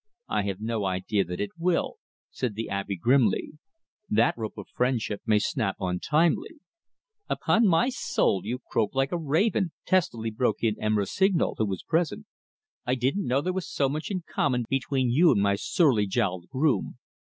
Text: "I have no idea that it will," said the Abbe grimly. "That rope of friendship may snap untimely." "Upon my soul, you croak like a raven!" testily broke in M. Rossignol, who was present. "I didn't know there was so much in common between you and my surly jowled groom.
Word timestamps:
"I 0.27 0.41
have 0.45 0.59
no 0.59 0.85
idea 0.85 1.23
that 1.25 1.39
it 1.39 1.51
will," 1.59 1.97
said 2.31 2.55
the 2.55 2.69
Abbe 2.71 2.95
grimly. 2.95 3.59
"That 4.09 4.35
rope 4.35 4.57
of 4.57 4.67
friendship 4.67 5.21
may 5.27 5.37
snap 5.37 5.75
untimely." 5.79 6.55
"Upon 7.29 7.67
my 7.67 7.89
soul, 7.89 8.41
you 8.43 8.57
croak 8.57 8.95
like 8.95 9.11
a 9.11 9.17
raven!" 9.19 9.71
testily 9.85 10.31
broke 10.31 10.63
in 10.63 10.75
M. 10.81 10.97
Rossignol, 10.97 11.53
who 11.59 11.67
was 11.67 11.83
present. 11.83 12.25
"I 12.83 12.95
didn't 12.95 13.27
know 13.27 13.41
there 13.41 13.53
was 13.53 13.69
so 13.71 13.87
much 13.89 14.09
in 14.09 14.23
common 14.27 14.65
between 14.67 15.11
you 15.11 15.31
and 15.33 15.39
my 15.43 15.53
surly 15.55 16.07
jowled 16.07 16.49
groom. 16.49 16.97